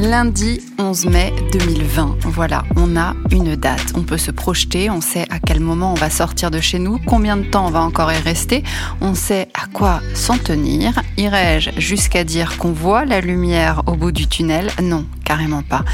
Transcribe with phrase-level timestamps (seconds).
[0.00, 2.16] lundi 11 mai 2020.
[2.24, 3.92] Voilà, on a une date.
[3.94, 6.98] On peut se projeter, on sait à quel moment on va sortir de chez nous,
[7.06, 8.64] combien de temps on va encore y rester,
[9.02, 11.02] on sait à quoi s'en tenir.
[11.18, 14.70] Irais-je jusqu'à dire qu'on voit la lumière au bout du tunnel?
[14.82, 15.84] Non, carrément pas.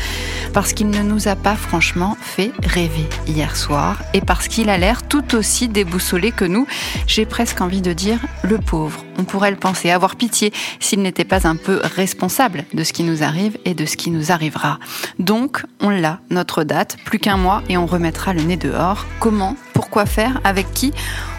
[0.53, 4.79] Parce qu'il ne nous a pas franchement fait rêver hier soir et parce qu'il a
[4.79, 6.67] l'air tout aussi déboussolé que nous.
[7.09, 9.05] J'ai presque envie de dire le pauvre.
[9.19, 13.03] On pourrait le penser, avoir pitié s'il n'était pas un peu responsable de ce qui
[13.03, 14.76] nous arrive et de ce qui nous arrivera.
[15.19, 19.05] Donc, on l'a, notre date, plus qu'un mois et on remettra le nez dehors.
[19.21, 20.95] Comment Pourquoi faire Avec qui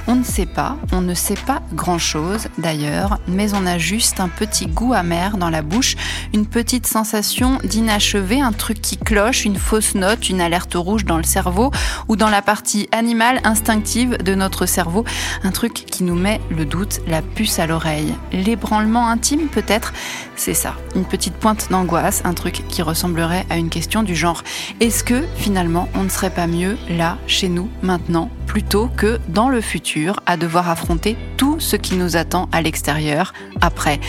[0.09, 4.30] on ne sait pas, on ne sait pas grand-chose d'ailleurs, mais on a juste un
[4.30, 5.95] petit goût amer dans la bouche,
[6.34, 11.18] une petite sensation d'inachevé, un truc qui cloche, une fausse note, une alerte rouge dans
[11.18, 11.72] le cerveau
[12.08, 15.04] ou dans la partie animale instinctive de notre cerveau,
[15.44, 18.14] un truc qui nous met le doute, la puce à l'oreille.
[18.31, 19.92] L'ébranlement intime peut-être,
[20.38, 24.44] c'est ça, une petite pointe d'angoisse, un truc qui ressemblerait à une question du genre
[24.80, 28.27] est-ce que finalement on ne serait pas mieux là, chez nous, maintenant,
[28.58, 33.31] plutôt que dans le futur à devoir affronter tout ce qui nous attend à l'extérieur
[33.61, 34.00] après.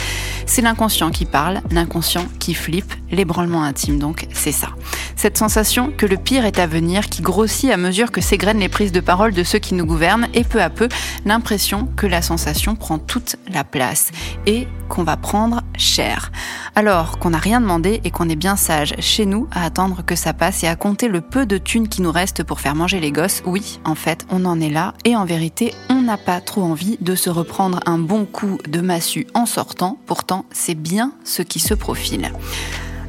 [0.47, 4.69] C'est l'inconscient qui parle, l'inconscient qui flippe, l'ébranlement intime donc, c'est ça.
[5.17, 8.69] Cette sensation que le pire est à venir qui grossit à mesure que s'égrènent les
[8.69, 10.89] prises de parole de ceux qui nous gouvernent et peu à peu
[11.25, 14.11] l'impression que la sensation prend toute la place
[14.47, 16.31] et qu'on va prendre cher.
[16.75, 20.15] Alors qu'on n'a rien demandé et qu'on est bien sage chez nous à attendre que
[20.15, 23.01] ça passe et à compter le peu de thunes qui nous reste pour faire manger
[23.01, 25.75] les gosses, oui, en fait, on en est là et en vérité,
[26.17, 30.75] pas trop envie de se reprendre un bon coup de massue en sortant, pourtant c'est
[30.75, 32.33] bien ce qui se profile.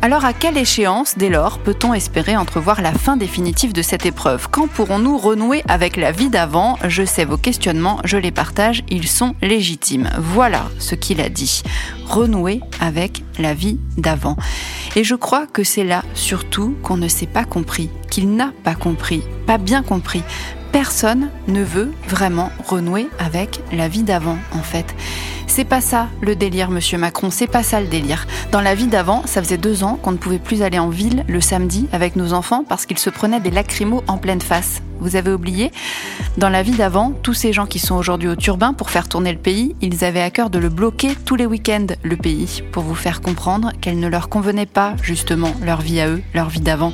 [0.01, 4.47] Alors à quelle échéance, dès lors, peut-on espérer entrevoir la fin définitive de cette épreuve?
[4.49, 6.77] Quand pourrons-nous renouer avec la vie d'avant?
[6.87, 10.09] Je sais vos questionnements, je les partage, ils sont légitimes.
[10.17, 11.63] Voilà ce qu'il a dit.
[12.05, 14.37] Renouer avec la vie d'avant.
[14.95, 18.75] Et je crois que c'est là surtout qu'on ne s'est pas compris, qu'il n'a pas
[18.75, 20.23] compris, pas bien compris.
[20.71, 24.95] Personne ne veut vraiment renouer avec la vie d'avant, en fait.
[25.47, 28.27] C'est pas ça le délire, monsieur Macron, c'est pas ça le délire.
[28.51, 31.25] Dans la vie d'avant, ça faisait deux ans qu'on ne pouvait plus aller en ville
[31.27, 34.81] le samedi avec nos enfants parce qu'ils se prenaient des lacrymos en pleine face.
[34.99, 35.71] Vous avez oublié
[36.37, 39.31] Dans la vie d'avant, tous ces gens qui sont aujourd'hui au turbin pour faire tourner
[39.31, 42.83] le pays, ils avaient à cœur de le bloquer tous les week-ends, le pays, pour
[42.83, 46.59] vous faire comprendre qu'elle ne leur convenait pas, justement, leur vie à eux, leur vie
[46.59, 46.91] d'avant.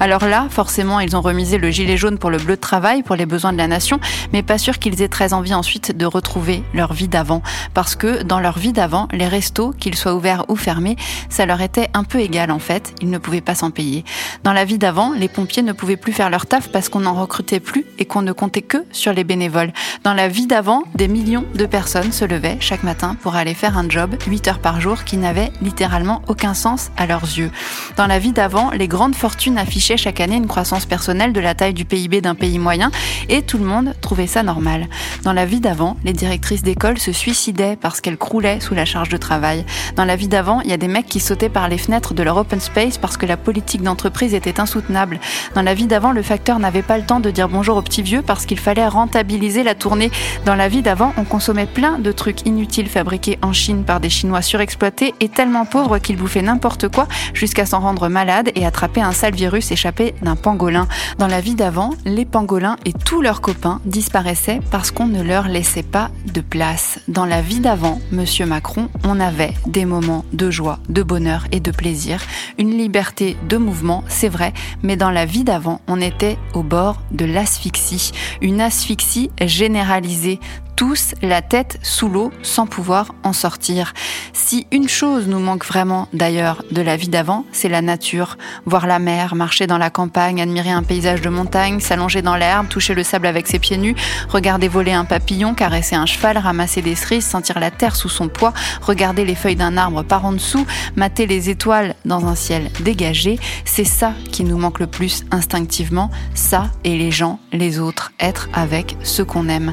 [0.00, 3.16] Alors là, forcément, ils ont remisé le gilet jaune pour le bleu de travail, pour
[3.16, 4.00] les besoins de la nation,
[4.32, 7.42] mais pas sûr qu'ils aient très envie ensuite de retrouver leur vie d'avant.
[7.72, 10.96] Parce que dans leur vie d'avant, les restos, qu'ils soient ouverts ou fermés,
[11.30, 14.04] ça leur était un peu égal en fait, ils ne pouvaient pas s'en payer.
[14.44, 17.14] Dans la vie d'avant, les pompiers ne pouvaient plus faire leur taf parce qu'on en
[17.14, 19.72] recrutait plus et qu'on ne comptait que sur les bénévoles.
[20.04, 23.78] Dans la vie d'avant, des millions de personnes se levaient chaque matin pour aller faire
[23.78, 27.50] un job 8 heures par jour qui n'avait littéralement aucun sens à leurs yeux.
[27.96, 31.54] Dans la vie d'avant, les grandes fortunes affichaient chaque année une croissance personnelle de la
[31.54, 32.90] taille du PIB d'un pays moyen
[33.28, 34.88] et tout le monde trouvait ça normal.
[35.22, 39.08] Dans la vie d'avant, les directrices d'école se suicidaient parce qu'elles croulaient sous la charge
[39.08, 39.64] de travail.
[39.94, 42.22] Dans la vie d'avant, il y a des mecs qui sautaient par les fenêtres de
[42.22, 45.20] leur open space parce que la politique d'entreprise était insoutenable.
[45.54, 48.00] Dans la vie d'avant, le facteur n'avait pas le temps de dire bonjour aux petits
[48.00, 50.10] vieux parce qu'il fallait rentabiliser la tournée.
[50.46, 54.08] Dans la vie d'avant, on consommait plein de trucs inutiles fabriqués en Chine par des
[54.08, 59.02] Chinois surexploités et tellement pauvres qu'ils bouffaient n'importe quoi jusqu'à s'en rendre malade et attraper
[59.02, 60.88] un sale virus échappé d'un pangolin.
[61.18, 65.46] Dans la vie d'avant, les pangolins et tous leurs copains disparaissaient parce qu'on ne leur
[65.46, 67.00] laissait pas de place.
[67.06, 71.60] Dans la vie d'avant, monsieur Macron, on avait des moments de joie, de bonheur et
[71.60, 72.22] de plaisir,
[72.56, 77.02] une liberté de mouvement, c'est vrai, mais dans la vie d'avant, on était au bord
[77.10, 80.40] de l'asphyxie, une asphyxie généralisée
[80.76, 83.94] tous la tête sous l'eau sans pouvoir en sortir.
[84.34, 88.36] Si une chose nous manque vraiment d'ailleurs de la vie d'avant, c'est la nature.
[88.66, 92.68] Voir la mer, marcher dans la campagne, admirer un paysage de montagne, s'allonger dans l'herbe,
[92.68, 93.96] toucher le sable avec ses pieds nus,
[94.28, 98.28] regarder voler un papillon, caresser un cheval, ramasser des cerises, sentir la terre sous son
[98.28, 98.52] poids,
[98.82, 103.38] regarder les feuilles d'un arbre par en dessous, mater les étoiles dans un ciel dégagé,
[103.64, 108.50] c'est ça qui nous manque le plus instinctivement, ça et les gens, les autres, être
[108.52, 109.72] avec ceux qu'on aime.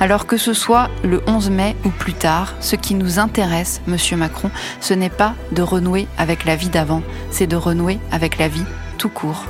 [0.00, 4.18] Alors que ce soit le 11 mai ou plus tard, ce qui nous intéresse, Monsieur
[4.18, 8.48] Macron, ce n'est pas de renouer avec la vie d'avant, c'est de renouer avec la
[8.48, 8.66] vie
[8.98, 9.46] tout court.